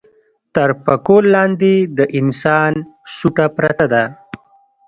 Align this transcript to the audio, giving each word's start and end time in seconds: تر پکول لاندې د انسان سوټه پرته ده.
تر 0.55 0.69
پکول 0.85 1.23
لاندې 1.35 1.73
د 1.97 1.99
انسان 2.19 2.73
سوټه 3.17 3.45
پرته 3.57 3.85
ده. 3.93 4.03